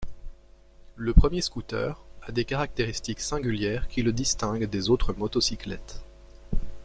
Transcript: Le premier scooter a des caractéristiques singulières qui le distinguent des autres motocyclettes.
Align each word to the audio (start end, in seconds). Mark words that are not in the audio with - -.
Le 0.95 1.13
premier 1.13 1.41
scooter 1.41 2.01
a 2.23 2.31
des 2.31 2.43
caractéristiques 2.43 3.19
singulières 3.19 3.87
qui 3.87 4.01
le 4.01 4.11
distinguent 4.11 4.65
des 4.67 4.89
autres 4.89 5.13
motocyclettes. 5.13 6.01